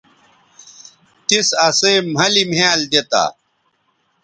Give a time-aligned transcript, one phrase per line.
[1.27, 3.23] تِس اسئ مھلِ مھیال دی تا